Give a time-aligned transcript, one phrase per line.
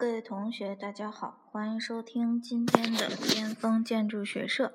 [0.00, 4.72] 各位同学，大家好，欢迎收听今天的巅峰建筑学社。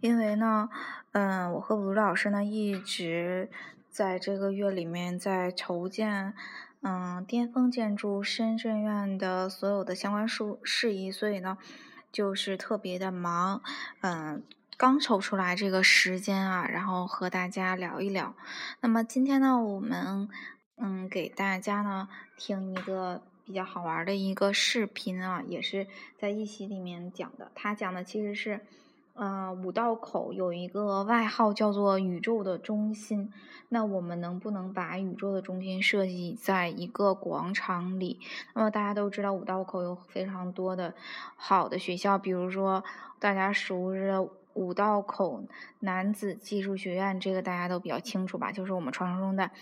[0.00, 0.68] 因为呢，
[1.12, 3.50] 嗯，我和吴老师呢一直
[3.88, 6.34] 在这个月里面在筹建，
[6.82, 11.56] 嗯，巅峰建筑深圳院的所有的相关事事宜，所以呢，
[12.12, 13.62] 就是特别的忙，
[14.02, 14.42] 嗯，
[14.76, 18.34] 刚抽出来这个时间啊，然后和大家聊一聊。
[18.82, 20.28] 那么今天呢，我们
[20.76, 23.22] 嗯给大家呢听一个。
[23.46, 25.86] 比较好玩的一个视频啊，也是
[26.18, 27.52] 在一期里面讲的。
[27.54, 28.60] 他讲的其实是，
[29.14, 33.32] 呃，五道口有一个外号叫做“宇宙的中心”。
[33.70, 38.18] 那我们能不能把宇宙的中心设计在一个广场里？
[38.54, 40.92] 那么大家都知道五道口有非常多的
[41.36, 42.82] 好的学校，比如说
[43.20, 45.44] 大家熟知的五道口
[45.80, 48.50] 男子技术学院，这个大家都比较清楚吧？
[48.50, 49.52] 就是我们传说中的。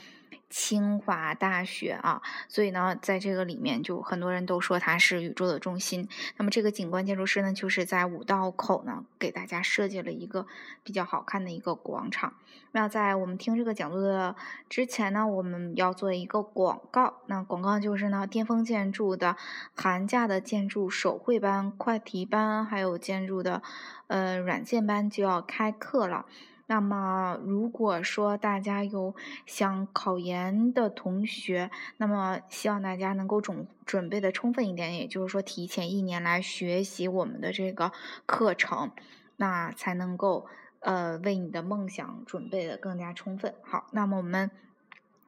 [0.51, 6.09] 清华大学啊，所以呢，在这个里面就很多人都说它是宇宙的中心。
[6.37, 10.47] 那么这个景观建筑师呢，就是在五道口呢，给大家设计了一个
[10.83, 12.35] 比较好看的一个广场。
[12.73, 14.35] 那在我们听这个讲座的
[14.69, 17.21] 之前呢，我们要做一个广告。
[17.27, 19.37] 那广告就是呢，巅峰建筑的
[19.77, 23.63] 寒假的建筑手绘班、快题班，还有建筑的
[24.09, 26.27] 呃软件班就要开课了。
[26.67, 37.93] 那么，如果说大家有想考研的同学，那么希望大家能够准准备的充分一点，也就是说提前一年来学习我们的这个
[38.25, 38.91] 课程，
[39.37, 40.47] 那才能够
[40.81, 43.55] 呃为你的梦想准备的更加充分。
[43.63, 44.51] 好，那么我们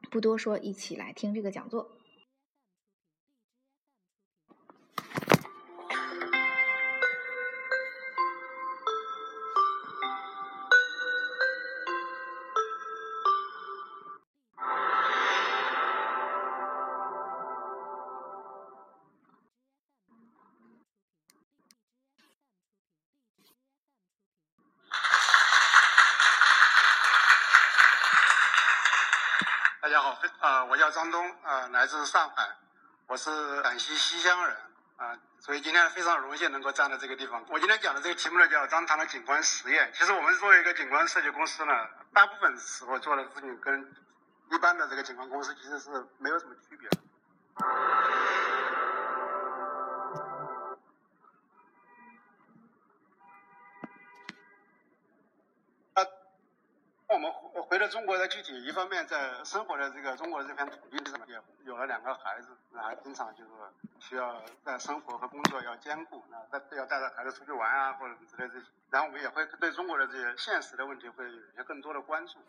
[0.09, 1.89] 不多说，一起来听这个讲座。
[30.47, 32.47] 啊，我叫张东啊，来自上海，
[33.05, 33.29] 我是
[33.63, 34.55] 陕西西乡人
[34.95, 37.43] 啊，所以今天非常荣幸能够站在这个地方。
[37.49, 39.91] 我今天讲的这个题目呢，叫张唐的景观实验。
[39.93, 41.73] 其实我们作为一个景观设计公司呢，
[42.13, 43.93] 大部分时候做的事情跟
[44.49, 46.89] 一般的这个景观公司其实是没有什么区别。
[57.09, 63.49] 我们回回到中国的具体一方面，在生活的这个中国这片土地上，也有了两个孩子，然后经常就是
[63.99, 68.65] 需要在生活和工作要兼顾，那带要带着孩子出去玩啊，或者什么之类这些。
[68.89, 72.39] 然后我们也会对中国的这些现实的问题会有一些更多的关注。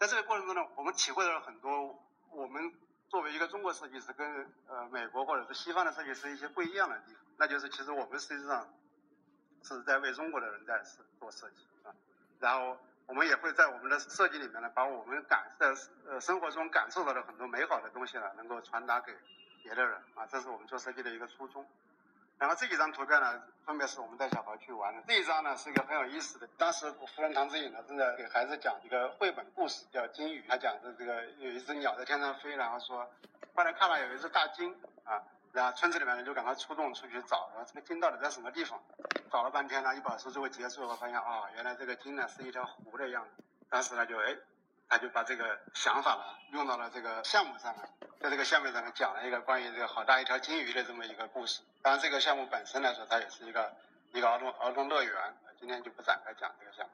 [0.00, 1.96] 在这个过程中呢，我们体会到了很多
[2.30, 2.74] 我们
[3.08, 8.68] 作为一个中国设计师跟呃美国或者是西方的设计师一些不一样的地方，那就是其实我们实际上
[9.62, 10.82] 是在为中国的人在
[11.20, 11.94] 做设计啊，
[12.40, 12.76] 然后。
[13.08, 15.66] 我们也会在我们的设计里面呢，把我们感在
[16.06, 19.16] 呃生活中感受到的很多美好的东西呢，能够传达给
[19.62, 21.66] 别的人啊，这是我们做设计的一个初衷。
[22.38, 25.02] 然后这几张图片呢，分别是我们带小孩去玩的。
[25.08, 33.10] 这一张呢是一个很有意思的，当时夫人唐之颖呢正在给孩子讲一个绘本故事，叫《金鱼》，他讲的这个有一只鸟在天上飞，然后说，
[33.54, 35.22] 后来看了有一只大鲸啊。
[35.50, 38.78] 然后村子里面人就赶快出动出去找，说这个鲸到底在什么地方？
[39.30, 43.42] 找了半天呢，一本书最后结束了，发现啊，原来这个金呢是一条湖的样子。
[43.68, 44.34] 当时呢就哎，
[44.88, 46.22] 他就把这个想法呢
[46.52, 47.88] 用到了这个项目上了，
[48.20, 51.60] 在这个项目上面讲了一个关于这个好大一条金鱼的这么一个故事。
[51.82, 53.72] 当然这个项目本身来说，它也是一个
[54.12, 56.92] 一个儿童儿童乐园，今天就不展开讲这个项目。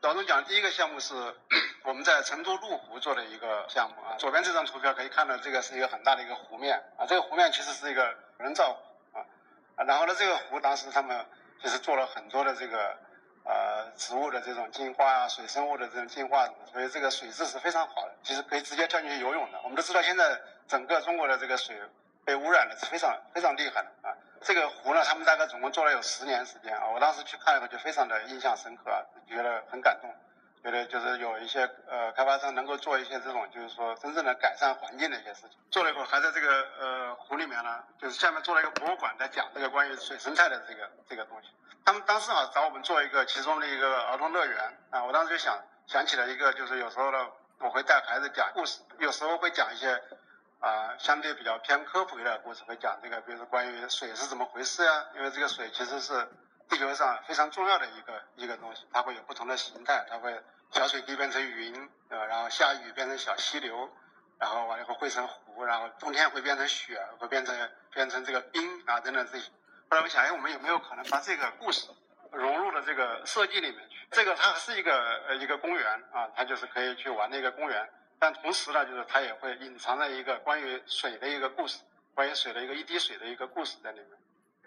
[0.00, 1.14] 老钟讲第一个项目是
[1.84, 4.16] 我们在成都麓湖做的一个项目啊。
[4.16, 7.04] 左边这张图片可以看到，这个是一个很大的一个湖面啊。
[7.06, 8.87] 这个湖面其实是一个人造湖。
[9.86, 11.24] 然后呢，这个湖当时他们
[11.62, 12.96] 就是做了很多的这个
[13.44, 19.58] 呃植物的这种净化啊，水生物的这种净化，所以这个水质是非常好的，其实可以直接跳进去游泳的。
[19.62, 21.76] 我们都知道现在整个中国的这个水
[22.24, 24.14] 被污染的是非常非常厉害的啊。
[24.40, 26.86] 这个湖呢，他们大概总共做了有十年时间啊。
[26.92, 30.08] 我当时去看以后就非常的印象深刻啊，觉得很感动，
[30.68, 35.58] 觉得就是有一些呃开发商能够做一些这种就是说真正的改善环境的一些事情。
[35.70, 41.48] 做了以后还在这个呃湖里面呢，就是下面做了一个博物馆，在讲这个关于水生态的这个这个东西。
[41.86, 47.26] 他们当时啊找我们做一个其中的一个儿童乐园啊，我当时就想想起了一个，就是有时候呢
[47.60, 50.02] 我会带孩子讲故事，有时候会讲一些。
[50.60, 55.04] 啊，相对比较偏科普一点的故事会讲这个，比如说关于水是怎么回事呀？
[55.14, 56.28] 因为这个水其实是
[56.68, 60.36] 地球上非常重要的一个一个东西，它会有不同的形态，它会
[60.70, 63.90] 小水滴变成云，呃，然后下雨变成小溪流，
[64.38, 69.50] 然后完了以后汇成湖，然后冬天会变成雪，会变成变成这个冰啊等等这些。
[69.88, 71.88] 后来我想，哎，我们有没有可能把这个故事
[72.30, 74.06] 融入了这个设计里面去？
[74.10, 77.88] 这个它是一个呃一个公园啊，它就是可以去玩的一个公园，
[78.18, 81.78] 但同时呢，就是它也会隐藏着一个关于水的一个故事，
[82.14, 84.10] 关于水的一个一滴水的一个故事在里面。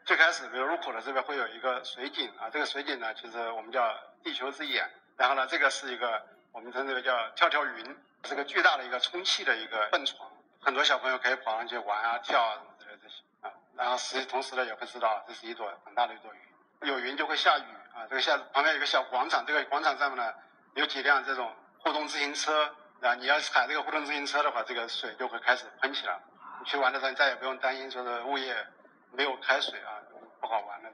[0.04, 4.90] 最开始，比如入口的这边会有一个水井啊，这个水井呢，其实我们叫地球之眼。
[5.22, 6.20] 然后呢，这个是一个
[6.52, 10.28] 我们称这个叫跳跳云，是个巨大的一个充气的一个蹦床，
[10.60, 13.54] 很多小朋友可以跑上去玩啊、跳啊什么之类这些啊。
[13.78, 18.02] 然后实际同时呢，也会知道这是一朵很大的一朵云，有云就会下雨啊。
[18.10, 20.34] 这个下旁边有个小广场，这个广场上面呢
[20.74, 23.14] 有几辆这种互动自行车啊。
[23.14, 26.20] 你要踩这个互动自行车的话，这个水就会开始喷起来。
[26.60, 28.56] 你去玩的时候，你再也不用担心说是物业
[29.12, 30.02] 没有开水啊，
[30.40, 30.90] 不好玩了。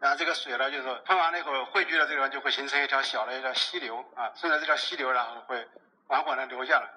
[0.00, 5.68] 然后这个水呢，就是喷完了以后汇聚的这个地方就会形成一条小的一条溪流啊，顺着这条溪流，然后会
[6.06, 6.88] 缓缓的流下来。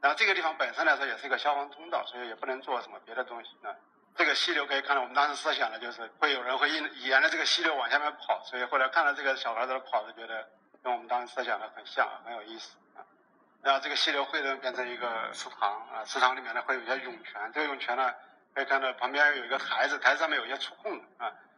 [0.00, 3.74] 然后这个地方本身来说也是一个消防通道，所以也不能做什么别的东西啊。
[4.14, 10.48] 这个溪流可以看到，我们当时设想的就是会有人会沿沿着这个溪流往下面跑，所以后来看到这个小孩子跑就，觉得
[10.84, 13.02] 跟我们当时设想的很像，很有意思啊。
[13.60, 18.12] 然后这个溪流汇成变成一个池塘啊，池塘里面呢会有一些涌泉，这个涌泉呢
[18.54, 21.04] 可以看到旁边有一个台子，台子上面有一些触控的。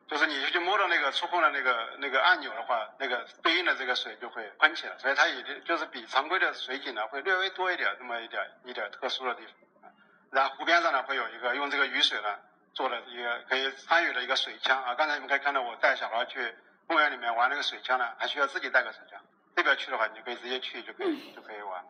[0.07, 9.93] 就是你去摸到那个触控的那个那个按钮的话，那个对应的这个水就会喷起来，所以它也就就是比常规的水井呢会略微多一点，这么一点一点特殊的地方。
[10.31, 12.39] 然后湖边上呢会有一个用这个雨水呢
[12.75, 14.95] 做的一个可以参与的一个水枪啊。
[14.95, 16.55] 刚才你们可以看到我带小孩去
[16.87, 19.21] 公园里面玩那个水枪呢，还需要自己带个水枪。
[19.57, 21.85] 这边去的话，你可以直接去就可以就可以玩。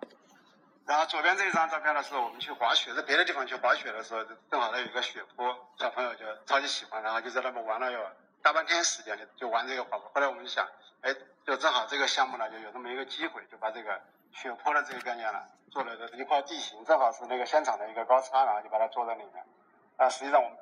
[0.87, 8.07] 然后左边这一张照片呢，是我们去滑雪，在别的地方去滑雪的时候，正好那有一个雪坡，小朋友就超级喜欢，然后就在那边玩了有
[8.43, 10.11] 大半天时间，就就玩这个滑坡。
[10.15, 10.69] 后来我们就想，
[11.01, 11.15] 哎，
[11.47, 13.99] 就正好这个项目呢，就有这么一个机会，就把这个
[14.33, 19.43] 雪坡的这个概念呢，做了这一块地形，正好是那个现场的一个高差，然后就把它做在里面。
[19.97, 20.59] 啊，实际上我们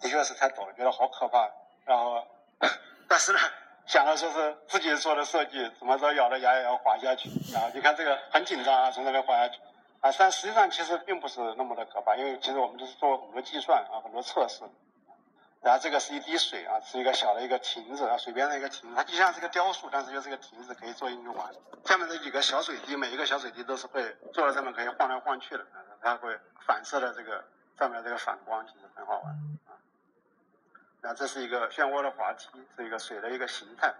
[0.00, 1.48] 的确是太陡了，觉得好可怕。
[1.84, 2.26] 然后，
[3.08, 3.38] 但是呢。
[3.92, 7.68] 想着说是自己做的设计，怎么着咬着牙也要滑下去啊！
[7.74, 9.60] 你看这个很紧张啊，从这边滑下去
[10.00, 10.10] 啊。
[10.18, 14.64] 但实际上其实并不是那么的可怕，因为其实我们就是做了很多计算啊，很多测试。
[15.60, 21.52] 然后这个是一滴水啊，是一个小的一个亭子啊，水边的一个亭子，它就像是个雕塑，但是又是个亭子，可以做应用玩。
[21.84, 25.66] 下面这几个小水滴，每一个小水滴都是会坐在上面可以晃来晃去的，
[26.00, 26.34] 它会
[26.66, 27.44] 反射的这个
[27.78, 29.34] 上面这个反光，其实很好玩。
[29.66, 29.76] 啊
[31.02, 33.92] 然后这是一个漩涡的滑梯，是一个水的一个形态。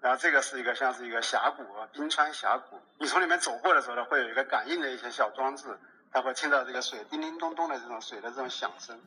[0.00, 2.78] 然后这个是一个像是一个峡谷啊，冰川峡谷。
[2.98, 5.66] 你从里面走过的时候呢，会有一个感应的一些小装置，
[6.12, 9.00] 它会听到这个水叮叮咚咚的这种水的这种响声。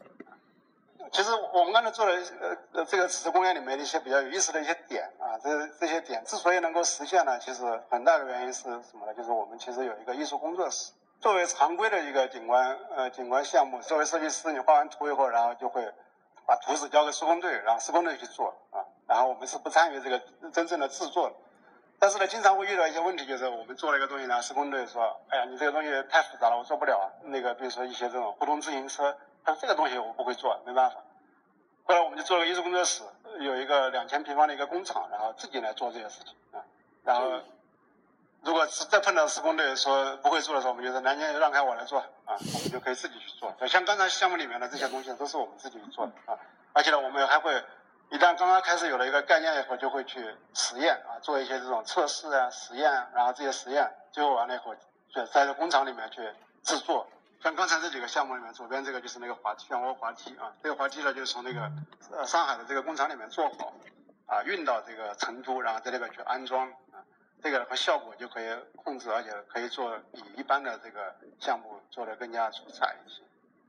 [1.12, 2.14] 其实我们刚才做的
[2.74, 9.14] 呃这个紫石公园里面的一些比较有意思的一些点啊，这这些点之所以能够实现呢，其实很大的原因是什么呢？
[9.14, 15.90] 就是我们其实有一个艺术工作室，作为常规的一个景观呃景观项目，作为设计师，你画完图以后，然后就会。
[16.46, 18.84] 把图纸交给施工队，让施工队去做啊。
[19.08, 20.20] 然后我们是不参与这个
[20.52, 21.36] 真正的制作的。
[22.00, 30.98] 但是呢，经常会遇到一些问题，就是我们做了一个东西呢，施工队说：“哎呀，你这个东西太复杂了，我做不了。”那个比如说一些这种互动自行车，他说这个东西我不会做，没办法。
[31.84, 33.04] 后来我们就做了艺术工作室，
[33.40, 36.64] 有一个两千平方的一个工厂，然后自己来做这些事情啊。
[37.04, 37.40] 然后。
[38.44, 43.56] 如果是再碰到施工队说不会做的时候，我们就说南京让开我来做啊，我们就可以自己去做。
[43.68, 46.38] 像刚才项目里面的这些东西都是我们自己做的啊，
[46.74, 47.54] 而且呢，我们还会
[48.10, 54.76] 一旦刚刚开始有了一个概念以后，就会去实验啊，做一些这种测试啊、实验，然后这些实验最后完了以后，
[55.14, 56.28] 就在工厂里面去
[56.64, 57.08] 制作。
[57.44, 61.72] 像刚才这几个项目里面，左边这个就是那个滑梯，漩涡滑梯啊，这个滑梯呢就是从那个
[62.12, 63.72] 呃上海的这个工厂里面做好
[64.26, 66.68] 啊，运到这个成都，然后在那边去安装。
[67.44, 73.22] 这个的话效果就可以控制，而且可以做比一般的这个项目做的更加出彩一些。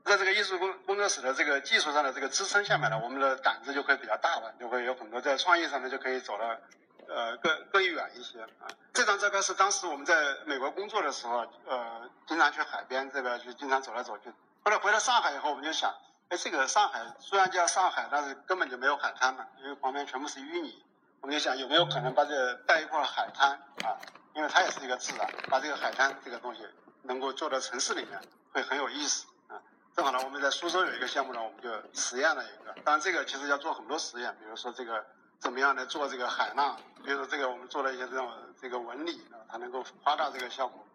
[0.05, 6.61] 在这个艺术工工作室的这个技术上的这个支撑下面呢，我们的胆子就会比较大了，就会有很多在创意上面就可以走得
[7.07, 8.67] 呃更更远一些啊。
[8.93, 10.13] 这张照片是当时我们在
[10.45, 14.29] 美国工作的时候，呃，经常去海边这边去，经常走来走去。
[14.63, 15.93] 后来回到上海以后，我们就想，
[16.29, 20.83] 哎，这个上海虽然叫上海，但是根本就没有海滩嘛，因为旁边全部是淤泥。
[21.23, 23.51] 我们就想有没有可能把这带一块海滩
[23.85, 23.95] 啊，
[24.35, 26.67] 因为它也是一个自然，把这个海滩这个东西
[27.01, 28.19] 能够做到城市里面
[28.51, 29.55] 会很有意思啊。
[29.95, 32.73] 正好呢，我们在苏州有一个项目呢，我们就实验了一个。
[32.83, 35.01] 当然这个其实要做很多实验，比如说这个
[35.39, 38.29] 怎么样来做这个海浪，比如说这个我们做了一些这种
[38.61, 40.85] 这个纹理啊，它能够夸大这个效果。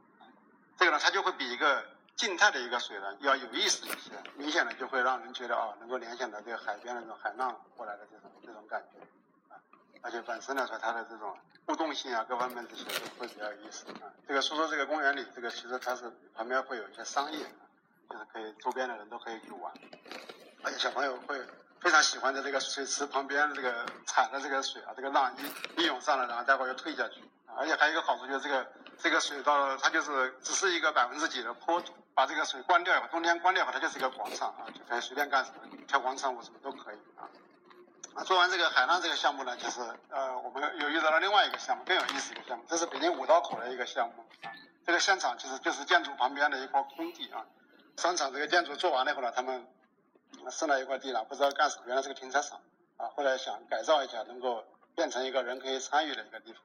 [0.77, 1.83] 这个呢，它就会比一个
[2.17, 9.01] 静态的一个水呢要有意思一些，明显的就会让人觉得啊，能够联想到这个海边的那种海浪过来的这种这种感觉。
[10.03, 11.37] 而且本身来说，它的这种
[11.67, 14.11] 互动性啊，各方面这些都会比较有意思啊。
[14.27, 17.39] 这个苏州这个公园里，这个其实它是旁边会有一些商业，
[18.09, 19.73] 就是可以周边的人都可以去玩，
[20.63, 21.41] 而且小朋友会
[21.81, 27.23] 非常喜欢在这个水池旁边这个踩的这个水啊，这个浪一一涌上来，然后待会儿又退下去，
[27.57, 28.67] 而且还有一个好处就是这个
[28.99, 37.29] 这个水到了它就是只是一个百分之几的坡度，把这个水关掉以后，冬天关掉以后，它就是一个广场啊，就可以随便干什么，跳广场舞什么都可以啊。
[38.25, 42.65] 做完这个海浪这个项目呢，就是呃，我们又遇到了另外一个项目，更有意思的项目。
[42.69, 44.53] 这是北京五道口的一个项目啊。
[44.85, 47.45] 这个现场其实就是建筑旁边的一块空地啊。
[47.97, 49.67] 商场这个建筑做完了以后呢，他们
[50.51, 52.61] 剩了一块地了，不知道干什么，原来是个停车场
[52.97, 53.09] 啊。
[53.15, 56.63] 后来想改造一下，能够变成一个人可以参与的一个地方。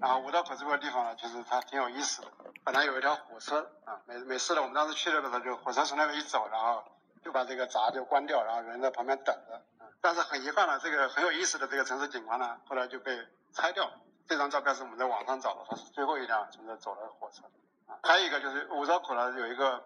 [0.00, 2.28] 然后五道口这块地方呢，其实它挺有意思的。
[2.64, 6.84] 本来有一条火车啊，每每次呢，我们当时去的时候，就火车从那边一走，然后
[7.24, 9.60] 就把这个闸就关掉，然后人在旁边等着。
[10.00, 13.90] 但是很遗憾呢，这个很有意思的这个城市景观呢，后来就被拆掉。
[14.28, 17.42] 这张照片是我们在网上找的，它是最后一辆从这走的火车。
[18.02, 19.82] 还有一个就是五道口呢有一个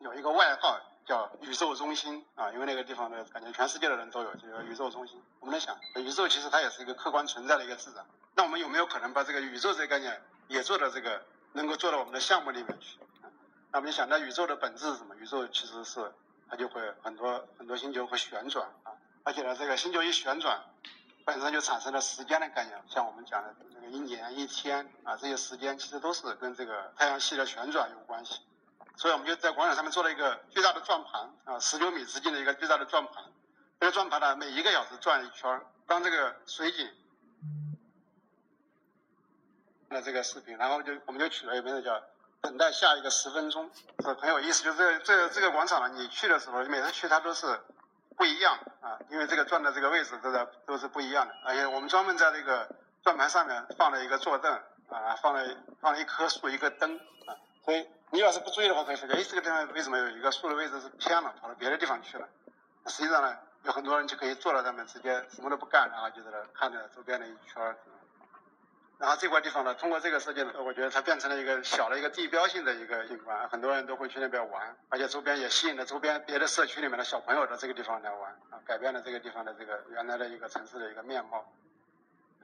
[0.00, 5.22] 有一个外号叫宇宙中心啊，因为那个地方呢感觉全世界的人都有这个宇宙中心。
[5.38, 8.04] 我们在想，宇宙其实它也是一个客观存在的一个自然。
[8.34, 12.98] 那我们有没有可能把这个宇宙这个概念也做到这个能够做到我们的项目里面去？
[13.70, 15.14] 那我们就想，到宇宙的本质是什么？
[15.16, 16.12] 宇宙其实是
[16.50, 18.68] 它就会很多很多星球会旋转。
[19.24, 20.60] 而且呢，这个星球一旋转，
[21.24, 22.82] 本身就产生了时间的概念。
[22.88, 28.40] 像我们讲的这个一年、一天啊，这些时间其实都是跟这个太阳系的旋转有关系。
[28.96, 33.24] 所以我们就在广场上面做了一个巨大的转盘啊，十九米直径的一个巨大的转盘。
[33.78, 35.60] 这个转盘呢，每一个小时转一圈。
[35.86, 36.90] 当这个水井，
[39.88, 42.02] 那这个视频，然后就我们就取了一个名字叫
[42.42, 43.70] “等待下一个十分钟”，
[44.02, 44.64] 是很有意思。
[44.64, 47.60] 就这这这个广场呢，你去的时候，你每次去它都是。
[48.16, 52.68] 不一样啊，因为这个转的这个位置都在都是不一样的，而且我们专门在这个
[53.02, 54.52] 转盘上面放了一个坐凳
[54.88, 55.42] 啊，放了
[55.80, 62.28] 放了一棵树，一个灯啊，所以你要是不注意的话，可以发现，哎，这个地方为什么有一个树的位置是偏了，跑到别的地方去了？
[62.86, 67.76] 实际上呢，有很多人就可以坐在上面，直接什么都不干，然后就在那看着周边的一圈。
[69.02, 81.44] 然后这块地方呢，通过这个设计呢，我觉得它变成了一个小的一个地标性的一个景观，很多人都会去那边玩，而且周边也吸引了周边别的社区里面的小朋友到这个地方来玩，啊，改变了这个地方的这个原来的一个城市的一个面貌。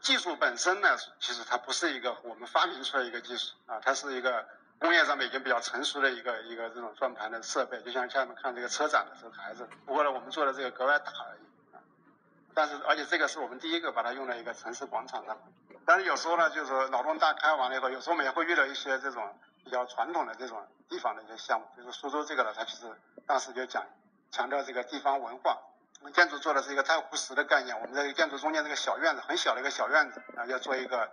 [0.01, 4.45] 技术本身呢，其实它不是一个我们发明出来一个技术，啊，它是一个
[4.81, 11.39] 工业上面已经比较成熟的一个一个这种转盘的设备，就像下面看这个车展的时候台子，不过呢，我们做的这个格外大而已。
[12.53, 15.41] 但是，而且这个是我们第一个把它用在一个城市广场上。
[15.89, 21.67] 但是有时候呢，就是脑洞大开完了以后，有时候我们也会遇到一些这种比较传统的这种地方的一些项目。
[21.75, 22.85] 比如苏州这个呢，它其实
[23.27, 23.83] 当时就讲
[24.31, 25.57] 强调这个地方文化。
[26.01, 27.75] 我们建筑做的是一个太湖石的概念。
[27.81, 31.09] 我们在建筑中间这个小院子，很小的一个小院子啊，要做一个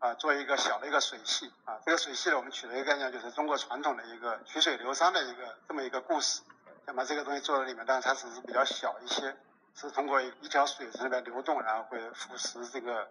[0.00, 1.78] 啊，做一个小的一个水系啊。
[1.84, 6.42] 这个水系呢，我们取了一个概念，就是中国传统的一个曲水流觞的一个这么一个故事。
[6.84, 9.36] 想把这个东西做在里面，但是它只是比较小一些。
[9.76, 13.06] 是通过一条水在那边流动，然后会腐蚀这个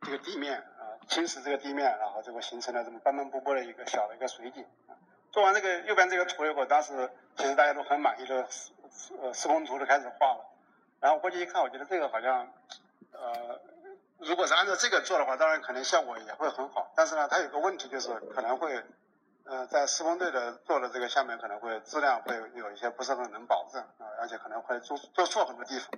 [0.00, 4.64] 这个地面啊，侵蚀这个地面，然后就会形成了这么斑斑驳驳的一个小的一个水井。
[5.32, 8.72] 做完这个右边这个图以后，当时其实大家都很满意的施
[9.20, 10.46] 呃施工图都开始画了。
[11.00, 12.48] 然后过去一看，我觉得这个好像
[13.10, 13.60] 呃，
[14.18, 16.92] 如果是按照这个做的话，当然可能效果也会很好。
[16.94, 18.80] 但是呢，它有个问题就是可能会
[19.44, 25.88] 呃在施工队的做的这个下面可能会质量会有一些不是很能保证啊，而且可能会做做错很多地方。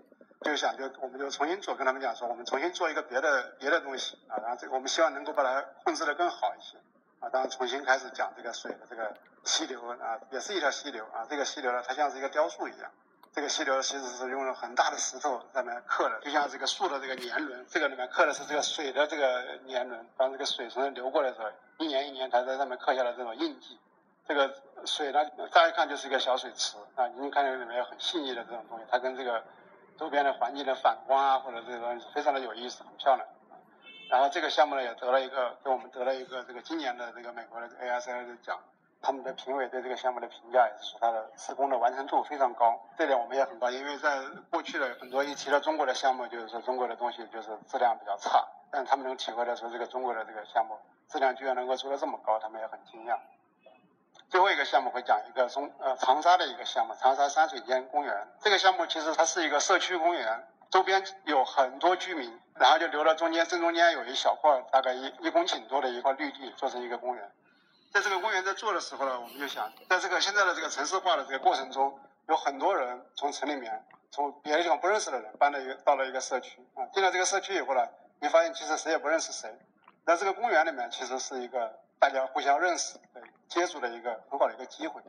[0.43, 6.77] 就想就我们就重新做，跟他们讲说，我们重新做一个别的别的东西啊，然后这个我们希望能够把它控制的更好一些
[7.19, 12.91] 啊，当然重新开始讲这个水的这个溪流啊，也是一条溪流啊，这个溪流呢，它像是一个雕塑一样，
[13.37, 23.79] 这个溪流其实是用了很大的石头上面刻的，就像这个树的这个年轮，这个里面刻的是这个水的这个年轮，当这个水从流过来的时候，一年一年它在上面刻下了这种印记，
[24.27, 24.53] 这个
[24.87, 25.21] 水呢，
[25.53, 29.45] 乍一看就是一个小水池啊，你看见里面有很细腻的这种东西，它跟这个。
[29.99, 33.27] 周边的环境的反光啊，或者这些东西非常的有意思，很漂亮。
[34.11, 38.61] 然后这个项目呢也得了一个，给我们得了一个这个今年的这个美国的 ASI 的奖。
[39.07, 43.79] 他们的评委对这个项目的评价也是说它的施工的完成度非常高，这点我们也很高兴。
[43.79, 44.19] 因为在
[44.51, 50.77] 过去的很多一提到中国的项目，就是说中国的东西就是质量比较差，但他们能体会到说这个中国的这个项目
[51.09, 53.17] 质量居然能够做得这么高，他们也很惊讶。
[54.29, 58.27] 最后一个项目会讲一个中呃长沙的一个项目，长沙山水间公园。
[58.41, 67.31] 这个项目其实它是一个社区公园，周边有很多居民，然后就留到中间，正中间有一小块大概一一公顷多的一块绿地，做成一个公园。
[67.97, 71.99] 在这个公园在做的时候呢，我们就想，在这个现在的这个城市化的这个过程中，
[72.29, 77.89] 有很多人从城里面，从别的地方不认识的人搬了一个到了一个社区啊，进了这个社区以后呢，
[78.21, 79.51] 你发现其实谁也不认识谁。
[80.05, 85.01] 在这个公园里面，其实是一个大家互相认识、的、接触的一个很好的一个机会。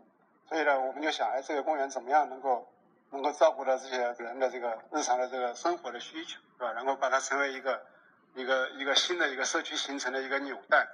[0.48, 2.72] 所以呢，我们就想，哎，这个公园怎么样能够
[3.10, 6.72] 能够照顾到这些人的这个日常的这个生活的需求，是吧？
[6.72, 7.86] 然后把它成为一个
[8.34, 10.88] 一个一个新的一个社区形成的一个纽带。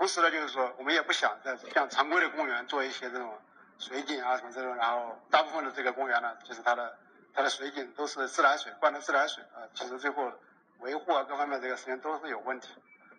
[0.00, 3.38] 同时呢，就是说，我们也不想在像常规的公园做一些这种
[3.78, 6.98] 水景啊什么这种，然后大部分的这个公园呢，其实它的
[7.34, 10.32] 它的水井都是自来水灌的自来水啊，其实最后
[10.78, 12.70] 维护啊各方面这个时间都是有问题。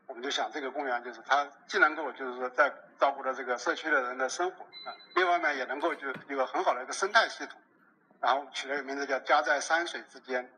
[0.07, 7.61] 我们就想，这个公园就是它既能够就是说在照顾到这个社区的人的生活啊，另外呢也能够就一个很好的一个生态系统，
[8.19, 10.51] 然后取了一个名字叫“家在山水之间”。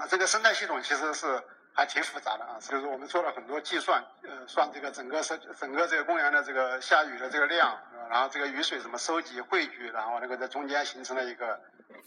[0.00, 1.42] 啊，这个生态系统其实是
[1.74, 7.76] 还挺复杂的啊，就是我们做了很多计算，呃，算这个整个是整个这个公园的这个下雨的这个量，
[8.08, 11.60] 然后这个雨水怎么收集汇聚，然后那个在中间形成了一个。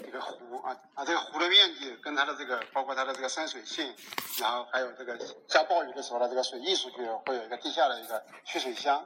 [0.05, 3.95] 一个湖啊啊，这个湖的面积跟它的这个，包括它的这个深水性，
[4.39, 9.03] 然后还有这个下暴雨的时候呢，这个水溢出去会有一个地下的一个蓄水箱，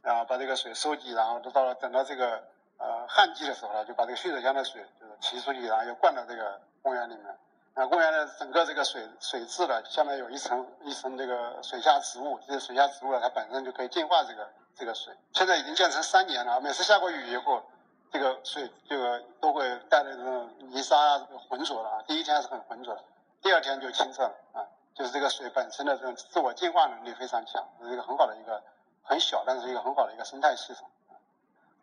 [0.00, 2.42] 然后把这个水收集，然后都到了等到这个
[2.78, 7.26] 呃旱季的时候呢，就把这个蓄水箱的水就是提出去，然后又灌到这个公园里面。
[7.74, 15.14] 啊，公园的整个这个水水质呢，下面有一层一层这个水下植物，这些水下植物呢，它本身就可以净化这个这个水。
[15.32, 17.62] 现在已经建成三年了，每次下过雨以后。
[18.14, 22.02] 这个水这个都会带着这种泥沙啊，浑浊的啊。
[22.06, 23.02] 第一天是很浑浊的，
[23.40, 24.68] 第二天就清澈了啊。
[24.94, 28.62] 就是这个水本身的这种自我净化能力非常强，是一个很好的一个
[29.02, 30.90] 很小，但是一个很好的一个生态系统。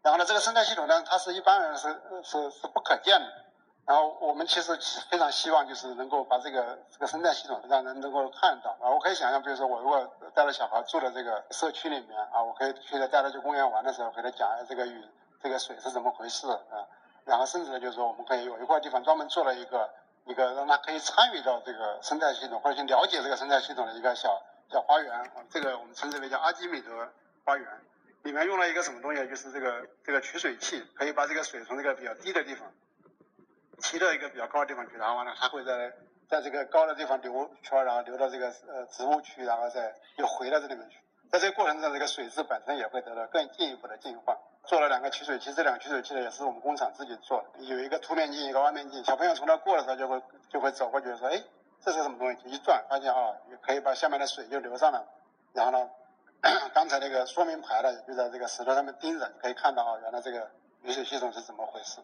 [0.03, 3.45] 然后呢，这个生态系统呢，它是一般人是是是不可见的。
[3.89, 4.77] 然后我们其实
[5.09, 8.85] 非常希望就是能够把这个这个生态系统让人能够看到啊。
[8.87, 15.03] 我可以想象，比如说我如果带着小孩住在这个社区里面啊，我可以去带他去公园玩的时候，给他讲一下这个雨。
[15.41, 16.85] 这个水是怎么回事啊？
[17.25, 19.89] 然后甚至呢，就是说我们可以有一块地方专门做了一个
[20.25, 25.25] 一个让他可以参与到这个生态系统或者去了解这个生态系统的一个小小花园啊。
[25.49, 27.11] 这个我们称之为叫阿基米德
[27.43, 27.67] 花园，
[28.21, 29.27] 里面用了一个什么东西？
[29.27, 32.71] 就是这个这个取水器，可以把这个水从这个比较低的地方
[33.81, 35.91] 提到一个比较高的地方去，然后呢，它会在
[36.29, 40.99] 在这个高的地方流圈，然后流到这个呃植物区，然后再又回到这里面去。
[41.31, 44.37] 在这个过程中，这个水质本身也会得到更进一步的净化。
[44.65, 49.03] 做了两个取水器，这两个取水器呢也是我们工厂自己做的，有一个凸面镜，一个弯面镜。
[49.03, 51.41] 小朋友从那过的时候就会就会走过去说：“哎，
[51.81, 55.03] 这是什么东西？”一转发现啊，可以把下面的水就流上来。
[55.53, 55.89] 然后呢，
[56.73, 60.51] 刚才那个说明牌呢就在这个石头上面钉着，你可以看到啊，原来这个
[60.83, 61.99] 雨水系统是怎么回事。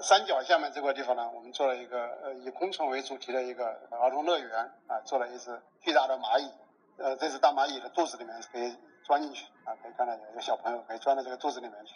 [0.00, 6.50] 山脚下面这块地方呢，我们做了一个呃以昆虫为主题的一个儿童乐园啊，做了一只巨大的蚂蚁。
[6.98, 8.76] 呃，这只大蚂蚁的肚子里面是可以。
[9.08, 11.94] 钻进去啊，可以看到有一个小朋友可以钻到这个肚子里面去，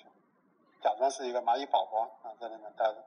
[0.82, 3.04] 假装是一个蚂蚁宝宝啊，在里面待着。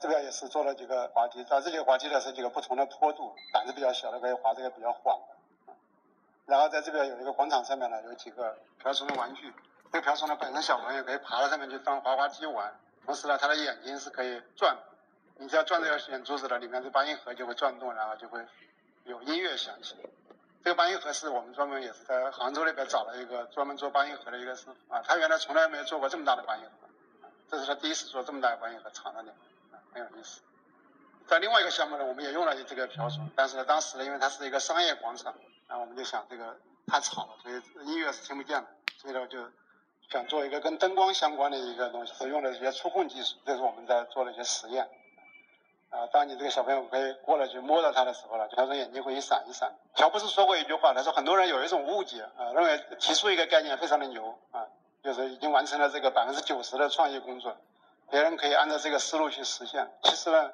[0.00, 5.74] 这边也是做了几个滑梯，在这几个滑梯呢是几个不同的坡度，胆子比较小的可以滑这个比较缓的。
[6.46, 9.54] 然后在这边有一个广场上面呢，有几个瓢虫的玩具。
[9.92, 14.76] 这个瓢虫呢本身小朋友可以爬到上面去当滑滑梯玩，同时呢它的眼睛是可以转，
[15.36, 18.44] 你只要转这个眼珠子的里面这八音盒就会转动，然后就会
[19.04, 19.96] 有音乐响起。
[20.62, 26.88] 这个八音盒是我们专门也是在杭州那边找了一个专门做八音盒的一个师傅啊，他原来从来没有做过这么大的八音盒，
[27.50, 29.36] 这是他第一次做这么大的八音盒藏在里面，
[29.92, 30.40] 很有意思。
[31.26, 35.34] 在另外一个项目呢，我们也用了这个瓢虫，但是呢，当时呢，因为它是一个商业广场，
[35.68, 39.38] 然后我们就想这个太吵了，所以音乐是听不见的，所以呢就
[40.14, 44.88] 想做一个跟灯光相关的一个东西，是用的一些触控技术，这是我们在做的一些实验。
[45.90, 49.72] 啊，当你这个小朋友可以过来去摸到它的时候呢，他说眼睛会一闪一闪。
[49.96, 54.68] 乔布斯说过一句话，他说很多人有一种误解啊，认为提出一个概念非常的牛啊，
[55.02, 57.56] 就是已经完成了这个百分之九十的创意工作，
[58.08, 59.90] 别人可以按照这个思路去实现。
[60.04, 60.52] 其实呢，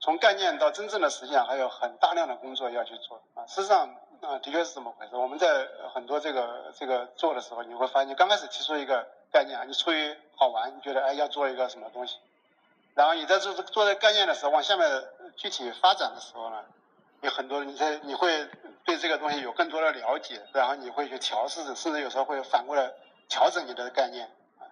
[0.00, 3.46] 从概念到真正的实现还有很大量的工作要去做啊。
[3.46, 5.16] 事实上啊，的确是这么回事。
[5.16, 12.18] 我们在很多这个这个做的时候，你会发现，你刚开始提出一个概念啊，你出于好玩，你觉得哎要做一个什么东西。
[12.94, 15.04] 然后你在做做这个概念的时候，往下面
[15.36, 16.64] 具体发展的时候呢，
[17.20, 18.48] 有很多你在你会
[18.84, 22.92] 对这个东西有更多的了解，然后你会去调试，甚至有时候会反过来
[23.28, 24.26] 调整你的概念
[24.58, 24.66] 啊。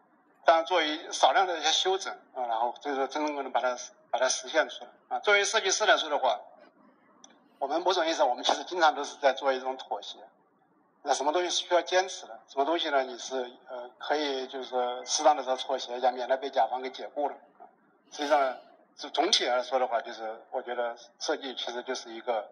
[0.44, 3.76] 当然，作为少量的一些修整啊，然后就是真正能把它
[4.10, 5.20] 把它实现出来啊。
[5.20, 6.40] 作为设计师来说的话，
[7.58, 10.18] 我们某种意义上，我们其实经常都是在做一种妥协。
[11.02, 12.38] 那什么东西是需要坚持的？
[12.48, 13.02] 什么东西呢？
[13.04, 14.74] 你是呃可以就是
[15.06, 17.36] 适当的时候妥协一下，免得被甲方给解雇了。
[18.10, 18.56] 实际上，
[18.96, 22.48] 是总体来说的话，就是我觉得设计其实就是一个，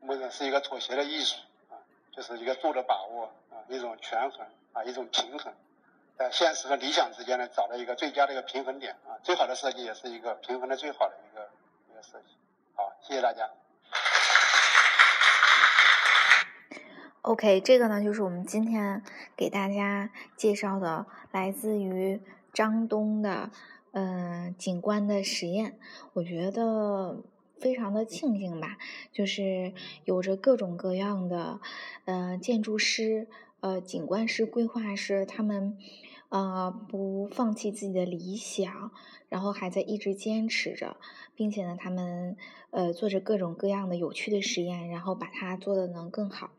[0.00, 1.36] 我们是一个妥协的艺术
[1.70, 1.80] 啊，
[2.12, 5.52] 就是一个度的把握啊，一种权衡啊，一种平衡，
[6.18, 9.16] 在现实和理想之间呢，找到一个最佳的一个平衡点啊。
[9.22, 11.48] 最好的设计也是一个平衡的最好的一个
[11.90, 12.36] 一个设计。
[12.76, 13.48] 好，谢谢大家。
[17.24, 19.02] OK，这个呢就是我们今天
[19.34, 22.20] 给大家介绍的，来自于
[22.52, 23.50] 张东的
[23.92, 25.78] 嗯景观的实验。
[26.12, 27.24] 我觉得
[27.58, 28.76] 非常的庆幸吧，
[29.10, 29.72] 就是
[30.04, 31.60] 有着各种各样的
[32.04, 33.26] 呃建筑师、
[33.60, 35.78] 呃景观师、规划师，他们
[36.28, 38.90] 呃不放弃自己的理想，
[39.30, 40.98] 然后还在一直坚持着，
[41.34, 42.36] 并且呢，他们
[42.70, 46.50] 呃做着各种各样的有趣的实验，然后把它做的能更好。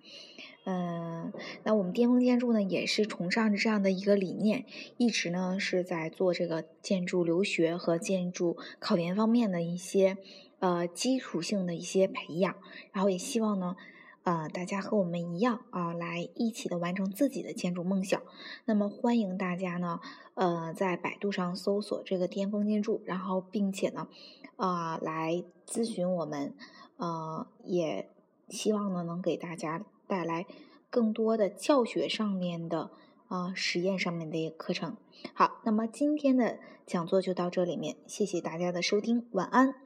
[0.68, 1.32] 嗯，
[1.64, 4.66] 那我们巅峰建筑呢，也是崇尚着这样的一个理念，
[4.98, 10.18] 一直呢是在做这个建筑留学和建筑考研方面的一些
[10.58, 12.56] 呃基础性的一些培养，
[12.92, 13.76] 然后也希望呢，
[14.24, 18.20] 呃大家和我们一样啊，来一起的完成自己的建筑梦想。
[18.66, 20.00] 那么欢迎大家呢，
[20.34, 24.08] 呃在百度上搜索这个巅峰建筑，然后并且呢，
[24.56, 26.56] 啊来咨询我们，
[26.98, 28.10] 呃也
[28.50, 29.86] 希望呢能给大家。
[30.08, 30.46] 带来
[30.90, 32.92] 更多的教学上面的
[33.28, 34.98] 啊实验上面的一个课程。
[35.34, 39.85] 好，那么今天的讲座就到这里面，谢谢大家的收听，晚安。